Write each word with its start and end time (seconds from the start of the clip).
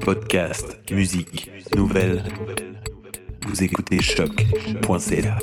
Podcast, 0.00 0.78
musique, 0.90 1.50
nouvelles. 1.76 2.22
Vous 3.46 3.62
écoutez 3.62 4.00
choc.ca. 4.00 5.38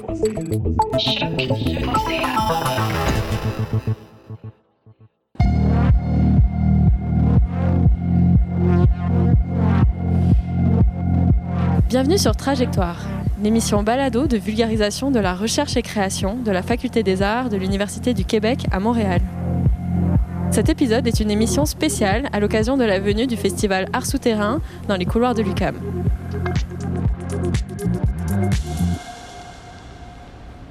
Bienvenue 11.88 12.18
sur 12.18 12.36
Trajectoire, 12.36 13.06
l'émission 13.42 13.84
balado 13.84 14.28
de 14.28 14.38
vulgarisation 14.38 15.12
de 15.12 15.20
la 15.20 15.36
recherche 15.36 15.76
et 15.78 15.82
création 15.82 16.36
de 16.36 16.52
la 16.52 16.64
Faculté 16.64 17.04
des 17.04 17.22
Arts 17.22 17.50
de 17.50 17.58
l'Université 17.58 18.14
du 18.14 18.26
Québec 18.26 18.66
à 18.72 18.80
Montréal. 18.80 19.22
Cet 20.52 20.68
épisode 20.68 21.06
est 21.06 21.20
une 21.20 21.30
émission 21.30 21.66
spéciale 21.66 22.28
à 22.34 22.40
l'occasion 22.40 22.76
de 22.76 22.84
la 22.84 23.00
venue 23.00 23.28
du 23.28 23.38
festival 23.38 23.88
Art 23.94 24.08
Souterrain 24.08 24.62
dans 24.88 24.96
les 24.96 25.06
couloirs 25.06 25.36
de 25.36 25.44
l'UCAM. 25.44 25.76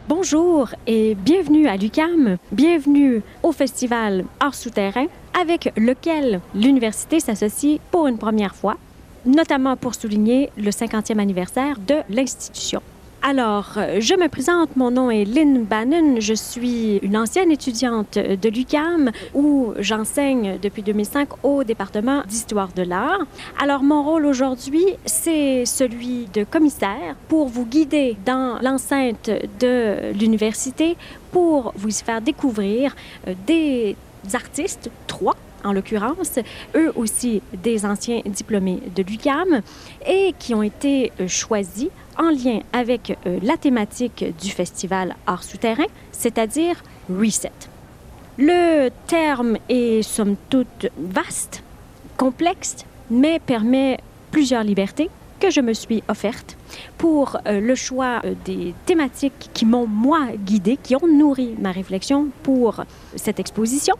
Bonjour 0.09 0.70
et 0.88 1.14
bienvenue 1.14 1.68
à 1.68 1.77
l'UCAM, 1.77 2.38
bienvenue 2.51 3.23
au 3.45 3.52
festival 3.52 4.24
Art 4.41 4.56
Souterrain 4.56 5.06
avec 5.41 5.73
lequel 5.77 6.40
l'université 6.56 7.20
s'associe 7.20 7.79
pour 7.92 8.09
une 8.09 8.18
première 8.18 8.56
fois, 8.56 8.76
notamment 9.26 9.76
pour 9.76 9.95
souligner 9.95 10.51
le 10.56 10.70
50e 10.70 11.20
anniversaire 11.20 11.79
de 11.79 11.96
l'institution. 12.10 12.82
Alors, 13.30 13.74
je 13.98 14.14
me 14.14 14.27
présente, 14.28 14.74
mon 14.74 14.91
nom 14.91 15.10
est 15.10 15.27
Lynn 15.27 15.62
Bannon, 15.62 16.18
je 16.18 16.32
suis 16.32 16.96
une 17.02 17.14
ancienne 17.14 17.51
étudiante 17.51 18.14
de 18.14 18.48
l'UCAM 18.48 19.10
où 19.34 19.74
j'enseigne 19.80 20.59
depuis 20.62 20.80
2005 20.80 21.45
au 21.45 21.62
département 21.62 22.23
d'histoire 22.27 22.70
de 22.74 22.80
l'art. 22.80 23.27
Alors, 23.60 23.82
mon 23.82 24.02
rôle 24.02 24.24
aujourd'hui, 24.24 24.87
c'est 25.04 25.66
celui 25.66 26.27
de 26.32 26.42
commissaire 26.45 27.16
pour 27.29 27.49
vous 27.49 27.66
guider 27.66 28.16
dans 28.24 28.59
l'enceinte 28.62 29.30
de 29.60 30.10
l'université 30.18 30.96
pour 31.30 31.74
vous 31.76 31.90
faire 31.90 32.23
découvrir 32.23 32.96
euh, 33.26 33.34
des 33.46 33.95
artistes, 34.32 34.90
trois 35.06 35.37
en 35.69 35.73
l'occurrence, 35.73 36.38
eux 36.74 36.93
aussi 36.97 37.43
des 37.52 37.85
anciens 37.85 38.23
diplômés 38.24 38.80
de 38.97 39.02
l'UCAM 39.02 39.61
et 40.07 40.35
qui 40.38 40.55
ont 40.55 40.63
été 40.63 41.13
euh, 41.21 41.29
choisis 41.29 41.88
en 42.16 42.30
lien 42.30 42.61
avec 42.73 43.16
euh, 43.27 43.38
la 43.43 43.57
thématique 43.57 44.24
du 44.41 44.51
festival 44.51 45.15
Art 45.27 45.45
souterrain, 45.45 45.87
c'est-à-dire 46.11 46.83
Reset. 47.11 47.52
Le 48.39 48.89
terme 49.07 49.59
est 49.69 50.02
somme 50.02 50.37
toute 50.49 50.87
vaste, 50.96 51.63
complexe, 52.16 52.87
mais 53.11 53.41
permet 53.41 53.99
plusieurs 54.30 54.65
libertés 54.65 55.11
que 55.41 55.51
je 55.51 55.61
me 55.61 55.73
suis 55.73 56.02
offertes 56.09 56.57
pour 56.96 57.37
euh, 57.46 57.61
le 57.61 57.74
choix 57.74 58.23
des 58.45 58.74
thématiques 58.87 59.51
qui 59.52 59.66
m'ont, 59.66 59.87
moi, 59.87 60.29
guidée, 60.45 60.79
qui 60.83 60.96
ont 60.96 61.07
nourri 61.07 61.55
ma 61.61 61.73
réflexion 61.73 62.29
pour 62.43 62.85
cette 63.16 63.39
exposition. 63.39 63.95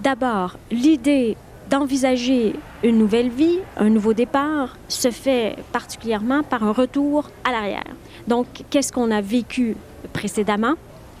D'abord, 0.00 0.58
l'idée 0.70 1.36
d'envisager 1.70 2.54
une 2.82 2.98
nouvelle 2.98 3.30
vie, 3.30 3.58
un 3.76 3.90
nouveau 3.90 4.14
départ, 4.14 4.76
se 4.88 5.10
fait 5.10 5.56
particulièrement 5.72 6.42
par 6.42 6.62
un 6.62 6.72
retour 6.72 7.30
à 7.44 7.52
l'arrière. 7.52 7.94
Donc, 8.26 8.46
qu'est-ce 8.70 8.92
qu'on 8.92 9.10
a 9.10 9.20
vécu 9.20 9.76
précédemment 10.12 10.74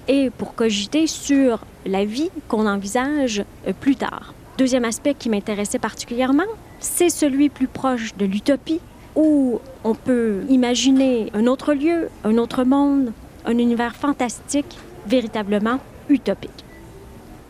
et 0.08 0.30
pour 0.30 0.54
cogiter 0.54 1.06
sur 1.06 1.60
la 1.84 2.04
vie 2.04 2.30
qu'on 2.48 2.66
envisage 2.66 3.44
euh, 3.66 3.72
plus 3.78 3.96
tard. 3.96 4.32
Deuxième 4.56 4.84
aspect 4.84 5.14
qui 5.14 5.28
m'intéressait 5.28 5.78
particulièrement, 5.78 6.44
c'est 6.80 7.10
celui 7.10 7.48
plus 7.48 7.68
proche 7.68 8.16
de 8.16 8.24
l'utopie, 8.24 8.80
où 9.14 9.60
on 9.84 9.94
peut 9.94 10.42
imaginer 10.48 11.30
un 11.34 11.46
autre 11.46 11.74
lieu, 11.74 12.08
un 12.24 12.38
autre 12.38 12.64
monde, 12.64 13.12
un 13.44 13.58
univers 13.58 13.94
fantastique, 13.94 14.78
véritablement 15.06 15.78
utopique. 16.08 16.64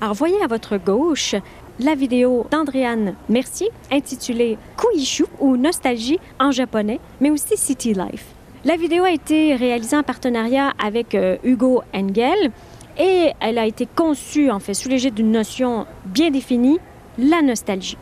Alors, 0.00 0.14
voyez 0.14 0.40
à 0.44 0.46
votre 0.46 0.76
gauche 0.76 1.34
la 1.80 1.96
vidéo 1.96 2.46
d'Andréane 2.52 3.16
Mercier 3.28 3.68
intitulée 3.90 4.56
Kuishu 4.76 5.24
ou 5.40 5.56
Nostalgie 5.56 6.20
en 6.38 6.52
japonais, 6.52 7.00
mais 7.20 7.30
aussi 7.30 7.56
City 7.56 7.94
Life. 7.94 8.26
La 8.64 8.76
vidéo 8.76 9.02
a 9.02 9.10
été 9.10 9.56
réalisée 9.56 9.96
en 9.96 10.04
partenariat 10.04 10.72
avec 10.78 11.16
euh, 11.16 11.36
Hugo 11.42 11.82
Engel 11.92 12.52
et 12.96 13.32
elle 13.40 13.58
a 13.58 13.66
été 13.66 13.86
conçue 13.86 14.50
en 14.52 14.60
fait 14.60 14.74
sous 14.74 14.88
l'égide 14.88 15.14
d'une 15.14 15.32
notion 15.32 15.86
bien 16.04 16.30
définie, 16.30 16.78
la 17.18 17.42
nostalgie. 17.42 17.98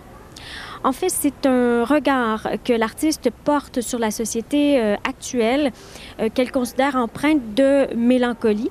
En 0.84 0.92
fait, 0.92 1.08
c'est 1.08 1.46
un 1.46 1.84
regard 1.84 2.46
que 2.62 2.74
l'artiste 2.74 3.30
porte 3.44 3.80
sur 3.80 3.98
la 3.98 4.10
société 4.10 4.78
euh, 4.78 4.96
actuelle 5.08 5.72
euh, 6.20 6.28
qu'elle 6.32 6.52
considère 6.52 6.96
empreinte 6.96 7.54
de 7.54 7.94
mélancolie, 7.94 8.70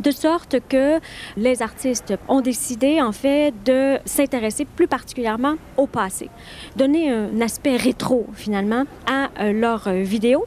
de 0.00 0.10
sorte 0.10 0.56
que 0.68 1.00
les 1.36 1.62
artistes 1.62 2.14
ont 2.28 2.40
décidé 2.40 3.00
en 3.00 3.12
fait 3.12 3.52
de 3.64 3.98
s'intéresser 4.04 4.64
plus 4.64 4.86
particulièrement 4.86 5.54
au 5.76 5.86
passé, 5.86 6.30
donner 6.76 7.10
un 7.10 7.40
aspect 7.40 7.76
rétro 7.76 8.26
finalement 8.34 8.84
à 9.06 9.28
euh, 9.40 9.52
leurs 9.52 9.90
vidéos. 9.90 10.44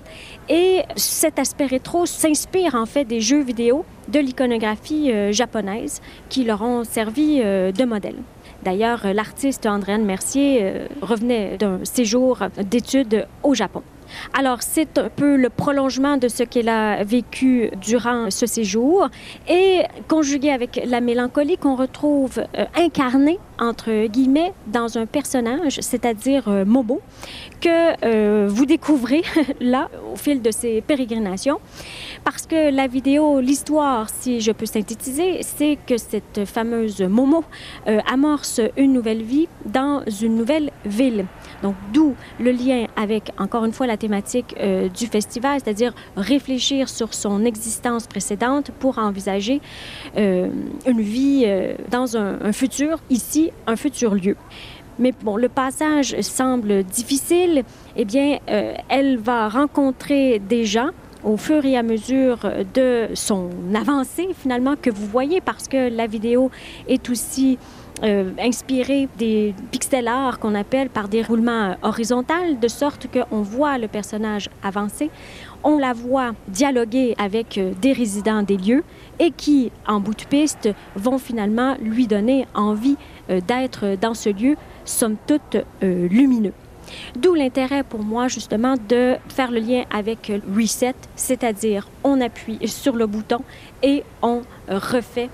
Et 0.49 0.83
cet 0.95 1.39
aspect 1.39 1.65
rétro 1.65 2.05
s'inspire 2.05 2.75
en 2.75 2.85
fait 2.85 3.05
des 3.05 3.21
jeux 3.21 3.41
vidéo 3.41 3.85
de 4.07 4.19
l'iconographie 4.19 5.11
euh, 5.11 5.31
japonaise 5.31 6.01
qui 6.29 6.43
leur 6.43 6.61
ont 6.61 6.83
servi 6.83 7.41
euh, 7.43 7.71
de 7.71 7.85
modèle. 7.85 8.15
D'ailleurs, 8.63 9.07
l'artiste 9.13 9.65
Andréane 9.65 10.03
Mercier 10.03 10.73
revenait 11.01 11.55
d'un 11.57 11.79
séjour 11.85 12.39
d'études 12.57 13.25
au 13.41 13.53
Japon. 13.53 13.83
Alors, 14.33 14.61
c'est 14.61 14.97
un 14.97 15.09
peu 15.09 15.35
le 15.35 15.49
prolongement 15.49 16.17
de 16.17 16.27
ce 16.27 16.43
qu'elle 16.43 16.69
a 16.69 17.03
vécu 17.03 17.69
durant 17.81 18.29
ce 18.29 18.45
séjour 18.45 19.09
et 19.47 19.81
conjugué 20.07 20.51
avec 20.51 20.81
la 20.85 21.01
mélancolie 21.01 21.57
qu'on 21.57 21.75
retrouve 21.75 22.39
euh, 22.39 22.65
incarnée, 22.75 23.39
entre 23.59 24.07
guillemets, 24.07 24.53
dans 24.67 24.97
un 24.97 25.05
personnage, 25.05 25.79
c'est-à-dire 25.81 26.47
euh, 26.47 26.65
Momo, 26.65 27.01
que 27.61 28.05
euh, 28.05 28.47
vous 28.49 28.65
découvrez 28.65 29.21
là 29.59 29.89
au 30.13 30.15
fil 30.15 30.41
de 30.41 30.51
ces 30.51 30.81
pérégrinations. 30.81 31.59
Parce 32.23 32.45
que 32.45 32.71
la 32.71 32.87
vidéo, 32.87 33.39
l'histoire, 33.39 34.09
si 34.09 34.41
je 34.41 34.51
peux 34.51 34.65
synthétiser, 34.65 35.41
c'est 35.41 35.77
que 35.87 35.97
cette 35.97 36.45
fameuse 36.45 37.01
Momo 37.01 37.43
amorce 38.05 38.59
une 38.77 38.93
nouvelle 38.93 39.23
vie 39.23 39.47
dans 39.65 40.03
une 40.21 40.35
nouvelle 40.35 40.71
ville. 40.85 41.25
Donc, 41.63 41.75
d'où 41.93 42.15
le 42.39 42.51
lien 42.51 42.85
avec, 42.95 43.31
encore 43.37 43.65
une 43.65 43.71
fois, 43.71 43.87
la 43.87 43.97
thématique 43.99 44.55
euh, 44.59 44.89
du 44.89 45.05
festival, 45.05 45.59
c'est-à-dire 45.63 45.93
réfléchir 46.15 46.89
sur 46.89 47.13
son 47.13 47.45
existence 47.45 48.07
précédente 48.07 48.71
pour 48.79 48.97
envisager 48.97 49.61
euh, 50.17 50.49
une 50.87 51.01
vie 51.01 51.43
euh, 51.45 51.73
dans 51.91 52.17
un, 52.17 52.39
un, 52.41 52.51
futur, 52.51 52.99
ici, 53.09 53.51
un 53.67 53.75
futur 53.75 54.15
lieu. 54.15 54.35
Mais 54.97 55.13
bon, 55.23 55.37
le 55.37 55.49
passage 55.49 56.19
semble 56.21 56.83
difficile. 56.83 57.63
Eh 57.95 58.03
bien, 58.03 58.39
elle 58.89 59.17
va 59.17 59.47
rencontrer 59.47 60.39
des 60.39 60.65
gens 60.65 60.89
au 61.23 61.37
fur 61.37 61.63
et 61.65 61.77
à 61.77 61.83
mesure 61.83 62.39
de 62.73 63.07
son 63.13 63.49
avancée, 63.73 64.29
finalement, 64.37 64.75
que 64.75 64.89
vous 64.89 65.05
voyez, 65.05 65.39
parce 65.39 65.69
que 65.69 65.89
la 65.89 66.05
vidéo 66.05 66.51
est 66.89 67.09
aussi 67.09 67.57
euh, 68.01 68.31
inspiré 68.39 69.09
des 69.17 69.53
pixel 69.71 70.07
art 70.07 70.39
qu'on 70.39 70.55
appelle 70.55 70.89
par 70.89 71.09
des 71.09 71.21
roulements 71.21 71.75
horizontaux, 71.81 72.55
de 72.59 72.67
sorte 72.69 73.07
qu'on 73.11 73.41
voit 73.41 73.77
le 73.77 73.89
personnage 73.89 74.49
avancer, 74.63 75.09
on 75.65 75.77
la 75.77 75.91
voit 75.91 76.31
dialoguer 76.47 77.13
avec 77.17 77.57
euh, 77.57 77.73
des 77.81 77.91
résidents 77.91 78.41
des 78.41 78.55
lieux 78.55 78.83
et 79.19 79.31
qui, 79.31 79.69
en 79.85 79.99
bout 79.99 80.13
de 80.13 80.23
piste, 80.23 80.69
vont 80.95 81.17
finalement 81.17 81.75
lui 81.81 82.07
donner 82.07 82.47
envie 82.53 82.95
euh, 83.29 83.41
d'être 83.41 83.97
dans 83.99 84.13
ce 84.13 84.29
lieu, 84.29 84.55
somme 84.85 85.17
toute 85.27 85.57
lumineux. 85.81 86.53
D'où 87.17 87.35
l'intérêt 87.35 87.83
pour 87.83 88.01
moi 88.01 88.27
justement 88.29 88.75
de 88.87 89.15
faire 89.27 89.51
le 89.51 89.59
lien 89.59 89.83
avec 89.91 90.31
Reset, 90.55 90.95
c'est-à-dire 91.15 91.87
on 92.03 92.21
appuie 92.21 92.65
sur 92.67 92.95
le 92.95 93.05
bouton 93.05 93.39
et 93.83 94.03
on 94.21 94.41
refait 94.67 95.29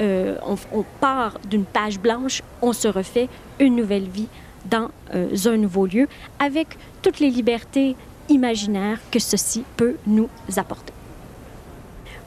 euh, 0.00 0.36
on, 0.72 0.84
part 1.00 1.38
d'une 1.48 1.64
page 1.64 1.98
blanche, 1.98 2.42
on 2.62 2.72
se 2.72 2.88
refait 2.88 3.28
une 3.58 3.76
nouvelle 3.76 4.08
vie 4.08 4.28
dans 4.66 4.90
euh, 5.14 5.34
un 5.46 5.56
nouveau 5.56 5.86
lieu 5.86 6.08
avec 6.38 6.68
toutes 7.02 7.20
les 7.20 7.30
libertés 7.30 7.96
imaginaires 8.28 9.00
que 9.10 9.18
ceci 9.18 9.64
peut 9.76 9.96
nous 10.06 10.28
apporter. 10.56 10.92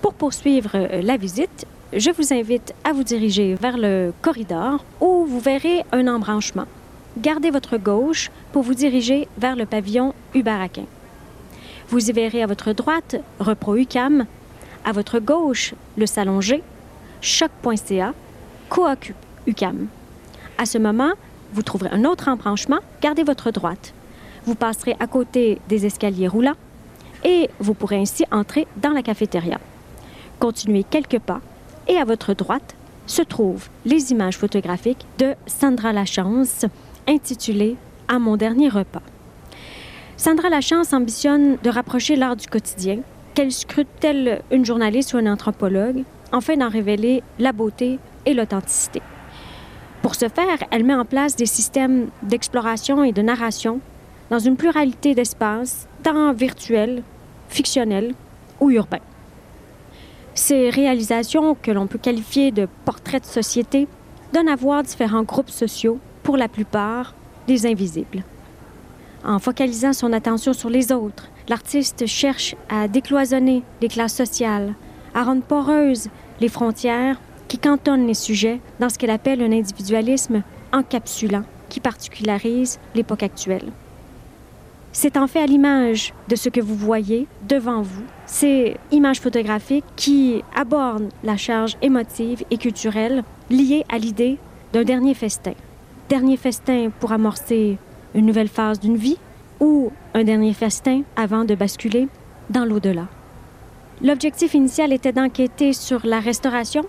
Pour 0.02 0.14
poursuivre 0.14 0.72
euh, 0.74 1.02
la 1.02 1.18
visite, 1.18 1.66
je 1.94 2.10
vous 2.12 2.34
invite 2.34 2.74
à 2.84 2.94
vous 2.94 3.04
diriger 3.04 3.56
vers 3.56 3.78
le 3.78 4.14
corridor 4.22 4.84
où 5.00 5.26
vous 5.26 5.40
verrez 5.40 5.84
un 5.92 6.08
embranchement. 6.08 6.66
Gardez 7.18 7.52
votre 7.52 7.78
gauche 7.78 8.32
pour 8.52 8.64
vous 8.64 8.74
diriger 8.74 9.28
vers 9.38 9.56
le 9.56 9.66
pavillon 9.66 10.14
Ubaraquin. 10.34 10.86
Vous 11.90 12.10
y 12.10 12.14
verrez 12.14 12.42
à 12.42 12.48
votre 12.48 12.72
droite 12.72 13.18
Repro 13.40 13.76
UCAM, 13.76 14.26
à 14.86 14.92
votre 14.94 15.20
gauche 15.20 15.74
le 15.98 16.06
salon 16.06 16.40
G 16.40 16.64
choc.ca, 17.22 18.14
cooccupe 18.70 19.16
UCAM. 19.48 19.88
À 20.58 20.66
ce 20.66 20.78
moment, 20.78 21.12
vous 21.54 21.62
trouverez 21.62 21.90
un 21.92 22.06
autre 22.06 22.28
embranchement, 22.28 22.80
gardez 23.02 23.24
votre 23.24 23.52
droite. 23.52 23.94
Vous 24.46 24.56
passerez 24.56 24.96
à 25.00 25.08
côté 25.08 25.60
des 25.70 25.86
escaliers 25.86 26.28
roulants 26.28 26.56
et 27.24 27.50
vous 27.60 27.74
pourrez 27.74 27.98
ainsi 27.98 28.26
entrer 28.32 28.68
dans 28.78 28.92
la 28.92 29.04
cafétéria. 29.04 29.60
Continuez 30.40 30.84
quelques 30.84 31.20
pas 31.20 31.42
et 31.88 31.98
à 31.98 32.06
votre 32.06 32.34
droite 32.34 32.76
se 33.06 33.22
trouvent 33.22 33.70
les 33.86 34.12
images 34.12 34.38
photographiques 34.38 35.06
de 35.20 35.34
Sandra 35.46 35.94
Lachance 35.94 36.66
intitulées 37.08 37.76
À 38.08 38.20
mon 38.20 38.38
dernier 38.38 38.70
repas. 38.70 39.02
Sandra 40.18 40.50
Lachance 40.50 40.94
ambitionne 40.94 41.58
de 41.64 41.70
rapprocher 41.70 42.16
l'art 42.16 42.36
du 42.36 42.48
quotidien, 42.48 43.00
qu'elle 43.34 43.52
scrute 43.52 43.88
telle 44.00 44.42
une 44.52 44.66
journaliste 44.66 45.14
ou 45.14 45.18
un 45.18 45.32
anthropologue, 45.32 46.04
afin 46.32 46.58
d'en 46.58 46.70
révéler 46.70 47.24
la 47.40 47.52
beauté 47.52 48.00
et 48.26 48.34
l'authenticité. 48.34 49.02
Pour 50.02 50.16
ce 50.16 50.30
faire, 50.30 50.58
elle 50.72 50.84
met 50.84 50.96
en 50.96 51.06
place 51.06 51.36
des 51.36 51.46
systèmes 51.46 52.10
d'exploration 52.24 53.04
et 53.04 53.12
de 53.12 53.22
narration 53.22 53.80
dans 54.30 54.40
une 54.40 54.58
pluralité 54.58 55.14
d'espaces, 55.14 55.88
tant 56.04 56.34
virtuels, 56.34 57.04
fictionnels 57.50 58.14
ou 58.60 58.72
urbains. 58.72 59.00
Ces 60.34 60.70
réalisations, 60.70 61.56
que 61.56 61.72
l'on 61.72 61.88
peut 61.88 62.00
qualifier 62.00 62.52
de 62.52 62.68
portraits 62.86 63.24
de 63.24 63.28
société, 63.28 63.88
donnent 64.34 64.48
à 64.48 64.56
voir 64.56 64.84
différents 64.84 65.24
groupes 65.24 65.50
sociaux, 65.50 66.00
pour 66.24 66.38
la 66.38 66.48
plupart 66.48 67.14
des 67.48 67.66
invisibles. 67.66 68.24
En 69.24 69.40
focalisant 69.40 69.94
son 69.94 70.14
attention 70.14 70.54
sur 70.54 70.70
les 70.70 70.92
autres, 70.92 71.30
l'artiste 71.48 72.06
cherche 72.06 72.56
à 72.70 72.88
décloisonner 72.88 73.64
les 73.82 73.88
classes 73.88 74.16
sociales, 74.16 74.74
à 75.14 75.24
rendre 75.24 75.44
poreuses 75.44 76.10
les 76.40 76.50
frontières 76.50 77.20
qui 77.48 77.58
cantonnent 77.58 78.08
les 78.08 78.14
sujets 78.14 78.60
dans 78.80 78.90
ce 78.90 78.98
qu'elle 78.98 79.10
appelle 79.10 79.42
un 79.42 79.52
individualisme 79.52 80.44
encapsulant 80.74 81.44
qui 81.70 81.80
particularise 81.80 82.80
l'époque 82.96 83.24
actuelle. 83.24 83.72
C'est 84.94 85.16
en 85.16 85.28
fait 85.28 85.40
à 85.40 85.46
l'image 85.46 86.14
de 86.28 86.36
ce 86.36 86.50
que 86.50 86.60
vous 86.60 86.76
voyez 86.76 87.28
devant 87.48 87.82
vous, 87.82 88.04
ces 88.26 88.76
images 88.92 89.22
photographiques 89.22 89.86
qui 89.96 90.44
abordent 90.54 91.10
la 91.24 91.38
charge 91.38 91.78
émotive 91.82 92.44
et 92.52 92.58
culturelle 92.58 93.24
liée 93.50 93.86
à 93.90 93.98
l'idée 93.98 94.38
d'un 94.74 94.84
dernier 94.84 95.14
festin. 95.14 95.54
Dernier 96.10 96.36
festin 96.36 96.90
pour 97.00 97.14
amorcer 97.14 97.78
une 98.14 98.26
nouvelle 98.26 98.50
phase 98.50 98.82
d'une 98.82 98.98
vie 98.98 99.18
ou 99.62 99.92
un 100.14 100.26
dernier 100.26 100.54
festin 100.54 101.04
avant 101.16 101.46
de 101.46 101.56
basculer 101.56 102.10
dans 102.50 102.66
l'au-delà. 102.66 103.08
L'objectif 104.04 104.54
initial 104.54 104.94
était 104.94 105.14
d'enquêter 105.14 105.74
sur 105.74 106.06
la 106.06 106.20
restauration 106.20 106.84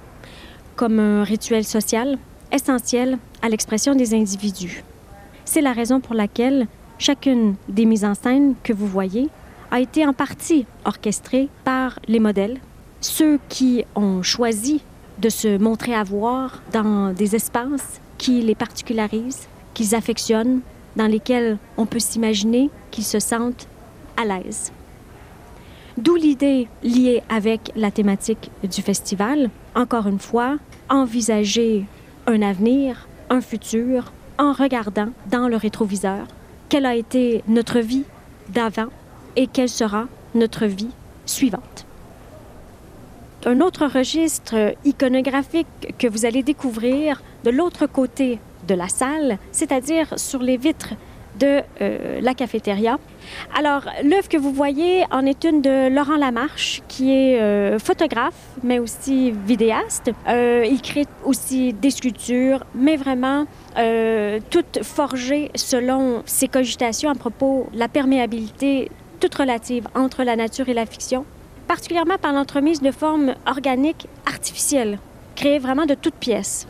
comme 0.77 0.99
un 0.99 1.25
rituel 1.25 1.65
social 1.65 2.19
essentiel 2.51 3.19
à 3.43 3.49
l'expression 3.49 3.95
des 3.95 4.15
individus. 4.15 4.83
C'est 5.45 5.61
la 5.61 5.73
raison 5.73 6.01
pour 6.01 6.15
laquelle 6.15 6.67
Chacune 7.03 7.57
des 7.69 7.85
mises 7.85 8.05
en 8.05 8.15
scène 8.15 8.55
que 8.63 8.73
vous 8.73 8.87
voyez 8.87 9.29
a 9.73 9.81
été 9.81 10.07
en 10.07 10.13
partie 10.13 10.67
orchestrée 10.85 11.49
par 11.65 11.99
les 12.07 12.21
modèles, 12.21 12.61
ceux 13.01 13.41
qui 13.49 13.85
ont 13.97 14.23
choisi 14.23 14.83
de 15.19 15.29
se 15.29 15.59
montrer 15.59 15.97
à 15.97 16.05
voir 16.05 16.63
dans 16.73 17.13
des 17.13 17.35
espaces 17.35 18.01
qui 18.19 18.41
les 18.43 18.55
particularisent, 18.55 19.49
qu'ils 19.75 19.97
affectionnent, 19.97 20.61
dans 20.95 21.09
lesquels 21.09 21.59
on 21.77 21.87
peut 21.87 21.99
s'imaginer 21.99 22.71
qu'ils 22.93 23.03
se 23.03 23.19
sentent 23.19 23.67
à 24.17 24.25
l'aise. 24.25 24.71
D'où 25.99 26.17
l'idée 26.17 26.69
liée 26.83 27.23
avec 27.29 27.71
la 27.77 27.91
thématique 27.91 28.51
du 28.63 28.81
festival, 28.81 29.51
encore 29.75 30.07
une 30.07 30.19
fois, 30.19 30.57
envisager 30.89 31.85
un 32.27 32.41
avenir, 32.41 33.09
un 33.29 33.41
futur, 33.41 34.13
en 34.39 34.53
regardant 34.53 35.09
dans 35.31 35.49
le 35.49 35.57
rétroviseur 35.57 36.27
quelle 36.69 36.87
a 36.87 36.97
été 36.97 37.45
notre 37.47 37.81
vie 37.81 38.05
d'avant 38.49 38.89
et 39.37 39.47
quelle 39.47 39.69
sera 39.69 40.07
notre 40.35 40.65
vie 40.65 40.91
suivante. 41.27 41.87
Un 43.45 43.61
autre 43.61 43.87
registre 43.87 44.75
iconographique 44.85 45.95
que 45.99 46.07
vous 46.07 46.25
allez 46.25 46.43
découvrir 46.43 47.23
de 47.45 47.51
l'autre 47.51 47.87
côté 47.87 48.39
de 48.67 48.75
la 48.75 48.89
salle, 48.89 49.39
c'est-à-dire 49.51 50.19
sur 50.19 50.41
les 50.43 50.57
vitres 50.57 50.95
de 51.43 51.63
euh, 51.81 52.21
la 52.21 52.35
cafétéria. 52.35 52.99
Alors, 53.57 53.83
l'œuvre 54.05 54.29
que 54.29 54.37
vous 54.37 54.53
voyez 54.53 55.05
en 55.11 55.27
est 55.27 55.45
une 55.45 55.61
de 55.61 55.89
Laurent 55.89 56.17
Lamarche, 56.17 56.83
qui 56.89 57.13
est 57.13 57.41
euh, 57.41 57.79
photographe, 57.79 58.41
mais 58.63 58.79
aussi 58.79 59.33
vidéaste. 59.33 60.11
Euh, 60.29 60.65
il 60.71 60.81
crée 60.81 61.07
aussi 61.25 61.73
des 61.73 61.91
sculptures, 61.91 62.65
mais 62.75 62.97
vraiment 62.97 63.47
toutes 64.51 64.83
forgées 64.83 65.51
selon 65.55 66.23
ses 66.27 66.47
cogitations 66.47 67.11
à 67.11 67.15
propos 67.15 67.69
de 67.73 67.79
la 67.79 67.89
perméabilité 67.89 68.91
toute 69.19 69.35
relative 69.35 69.89
entre 69.95 70.25
la 70.25 70.37
nature 70.37 70.69
et 70.69 70.75
la 70.75 70.85
fiction, 70.85 71.25
particulièrement 71.69 72.19
par 72.19 72.35
l'entremise 72.35 72.83
de 72.83 72.91
formes 72.91 73.35
organiques 73.47 74.07
artificielles, 74.27 74.99
créées 75.37 75.59
vraiment 75.59 75.87
de 75.87 75.95
toutes 75.95 76.17
pièces. 76.17 76.67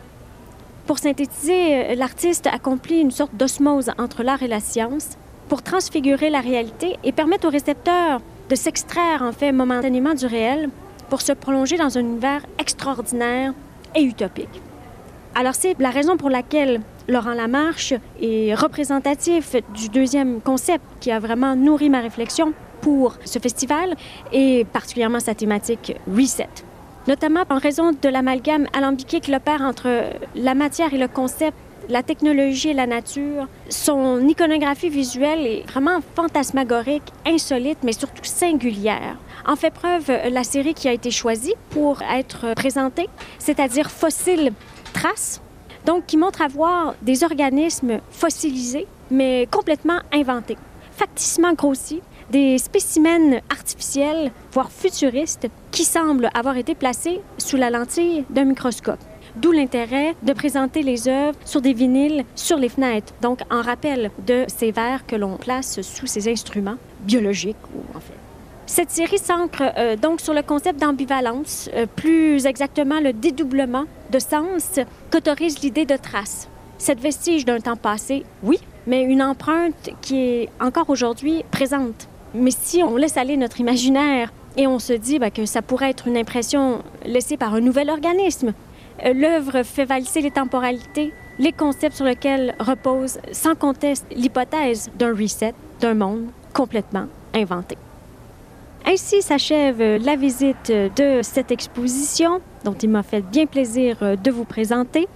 Pour 0.87 0.99
synthétiser, 0.99 1.75
euh, 1.75 1.95
l'artiste 1.95 2.49
accomplit 2.49 3.01
une 3.01 3.13
sorte 3.13 3.35
d'osmose 3.37 3.91
entre 3.99 4.23
l'art 4.23 4.43
et 4.43 4.49
la 4.49 4.61
science 4.61 5.17
pour 5.49 5.63
transfigurer 5.63 6.29
la 6.29 6.41
réalité 6.41 6.97
et 7.05 7.13
permettre 7.13 7.47
au 7.47 7.51
récepteur 7.51 8.21
de 8.49 8.55
s'extraire 8.57 9.23
en 9.23 9.33
fait 9.33 9.53
momentanément 9.53 10.15
du 10.15 10.27
réel 10.27 10.71
pour 11.09 11.21
se 11.21 11.33
prolonger 11.33 11.77
dans 11.77 11.97
un 11.99 12.01
univers 12.01 12.45
extraordinaire 12.59 13.53
et 13.95 14.03
utopique. 14.03 14.61
Alors 15.35 15.55
c'est 15.55 15.79
la 15.79 15.91
raison 15.91 16.17
pour 16.17 16.31
laquelle 16.31 16.81
Laurent 17.09 17.35
Lamarche 17.35 17.95
est 18.21 18.55
représentatif 18.55 19.57
du 19.75 19.89
deuxième 19.89 20.41
concept 20.41 20.85
qui 21.01 21.11
a 21.11 21.21
vraiment 21.21 21.55
nourri 21.55 21.91
ma 21.91 22.01
réflexion 22.01 22.53
pour 22.81 23.17
ce 23.25 23.39
festival 23.39 23.95
et 24.33 24.67
particulièrement 24.73 25.21
sa 25.21 25.35
thématique 25.35 25.95
Reset 26.09 26.49
notamment 27.07 27.45
en 27.51 27.59
raison 27.59 27.93
de 27.93 28.09
l'amalgame 28.09 28.67
alambiqué 28.73 29.21
qu'il 29.21 29.35
opère 29.35 29.63
entre 29.63 30.05
la 30.35 30.55
matière 30.55 30.93
et 30.95 30.99
le 30.99 31.09
concept, 31.09 31.57
la 31.89 32.03
technologie 32.03 32.71
et 32.71 32.75
la 32.75 32.87
nature. 32.87 33.49
Son 33.69 34.27
iconographie 34.27 34.89
visuelle 34.89 35.47
est 35.47 35.69
vraiment 35.69 36.01
fantasmagorique, 36.15 37.03
insolite, 37.27 37.79
mais 37.83 37.93
surtout 37.93 38.25
singulière. 38.25 39.17
En 39.47 39.57
fait 39.57 39.73
preuve 39.73 40.11
la 40.31 40.45
série 40.45 40.75
qui 40.75 40.89
a 40.89 40.93
été 40.93 41.11
choisie 41.11 41.55
pour 41.71 42.01
être 42.03 42.55
présentée, 42.55 43.09
c'est-à-dire 43.39 43.91
Fossiles 43.91 44.53
Traces, 44.93 45.41
donc 45.85 46.07
qui 46.07 46.17
montre 46.17 46.43
à 46.43 46.49
voir 46.49 46.95
des 47.03 47.25
organismes 47.25 47.99
fossilisés, 48.11 48.87
mais 49.11 49.49
complètement 49.51 49.99
inventés, 50.13 50.57
facticement 50.97 51.55
grossis, 51.55 52.03
des 52.31 52.59
spécimens 52.59 53.41
artificiels, 53.51 54.31
voire 54.53 54.71
futuristes, 54.71 55.49
qui 55.73 55.85
semblent 55.85 56.29
avoir 56.35 56.57
été 56.57 56.75
placés 56.75 57.21
sous 57.39 57.57
la 57.57 57.71
lentille 57.71 58.25
d'un 58.31 58.45
microscope. 58.45 59.01
D'où 59.35 59.51
l'intérêt 59.51 60.15
de 60.23 60.35
présenter 60.35 60.83
les 60.83 61.09
œuvres 61.09 61.39
sur 61.45 61.63
des 61.63 61.73
vinyles 61.73 62.25
sur 62.35 62.59
les 62.59 62.69
fenêtres, 62.69 63.15
donc 63.23 63.41
en 63.51 63.63
rappel 63.63 64.11
de 64.27 64.45
ces 64.47 64.71
verres 64.71 65.07
que 65.07 65.17
l'on 65.17 65.39
place 65.39 65.81
sous 65.81 66.07
ces 66.07 66.31
instruments 66.31 66.77
biologiques 67.01 67.57
ou. 67.75 67.81
Cette 68.67 68.91
série 68.91 69.19
s'ancre 69.19 69.63
euh, 69.77 69.97
donc 69.97 70.21
sur 70.21 70.33
le 70.33 70.43
concept 70.43 70.81
d'ambivalence, 70.81 71.69
euh, 71.75 71.87
plus 71.87 72.47
exactement 72.47 73.01
le 73.01 73.13
dédoublement 73.13 73.85
de 74.11 74.19
sens 74.19 74.79
qu'autorise 75.11 75.61
l'idée 75.63 75.85
de 75.85 75.97
trace. 75.97 76.49
Cette 76.79 77.01
vestige 77.01 77.45
d'un 77.45 77.61
temps 77.61 77.77
passé, 77.77 78.25
oui, 78.43 78.59
mais 78.87 79.03
une 79.03 79.23
empreinte 79.23 79.91
qui 80.01 80.17
est 80.17 80.49
encore 80.61 80.91
aujourd'hui 80.91 81.45
présente. 81.51 82.09
Mais 82.35 82.51
si 82.51 82.83
on 82.83 82.97
laisse 82.97 83.17
aller 83.17 83.37
notre 83.37 83.61
imaginaire 83.61 84.33
et 84.57 84.67
on 84.67 84.79
se 84.79 84.93
dit 84.93 85.19
ben, 85.19 85.31
que 85.31 85.47
ça 85.47 85.63
pourrait 85.63 85.91
être 85.91 86.09
une 86.09 86.17
impression 86.17 86.83
laissée 87.05 87.37
par 87.37 87.55
un 87.55 87.61
nouvel 87.61 87.91
organisme, 87.91 88.53
euh, 89.05 89.13
l'œuvre 89.13 89.63
fait 89.63 89.85
valser 89.85 90.21
les 90.21 90.31
temporalités, 90.31 91.13
les 91.39 91.53
concepts 91.53 91.97
sur 91.97 92.05
lesquels 92.05 92.55
repose 92.59 93.19
sans 93.33 93.55
conteste 93.55 94.07
l'hypothèse 94.15 94.91
d'un 94.97 95.15
reset, 95.15 95.55
d'un 95.81 95.95
monde 95.95 96.27
complètement 96.53 97.07
inventé. 97.35 97.77
Ainsi 98.85 99.23
s'achève 99.23 99.81
la 99.81 100.17
visite 100.17 100.71
de 100.71 101.21
cette 101.23 101.53
exposition 101.53 102.41
dont 102.65 102.75
il 102.75 102.91
m'a 102.91 103.05
fait 103.05 103.21
bien 103.21 103.47
plaisir 103.47 103.97
de 104.01 104.31
vous 104.31 104.45
présenter. 104.45 105.07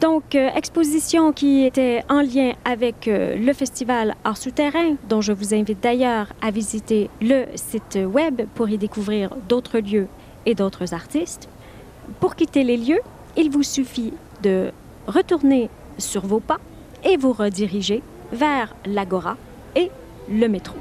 Donc, 0.00 0.34
euh, 0.34 0.50
exposition 0.54 1.32
qui 1.32 1.64
était 1.64 2.04
en 2.10 2.20
lien 2.20 2.52
avec 2.66 3.08
euh, 3.08 3.34
le 3.36 3.52
festival 3.54 4.14
Art 4.24 4.36
souterrain, 4.36 4.96
dont 5.08 5.22
je 5.22 5.32
vous 5.32 5.54
invite 5.54 5.82
d'ailleurs 5.82 6.26
à 6.42 6.50
visiter 6.50 7.08
le 7.22 7.46
site 7.54 7.98
web 8.04 8.42
pour 8.54 8.68
y 8.68 8.76
découvrir 8.76 9.30
d'autres 9.48 9.78
lieux 9.78 10.06
et 10.44 10.54
d'autres 10.54 10.92
artistes. 10.92 11.48
Pour 12.20 12.36
quitter 12.36 12.62
les 12.62 12.76
lieux, 12.76 13.00
il 13.38 13.50
vous 13.50 13.62
suffit 13.62 14.12
de 14.42 14.70
retourner 15.06 15.70
sur 15.96 16.26
vos 16.26 16.40
pas 16.40 16.58
et 17.02 17.16
vous 17.16 17.32
rediriger 17.32 18.02
vers 18.32 18.74
l'Agora 18.84 19.38
et 19.74 19.90
le 20.28 20.48
métro. 20.48 20.76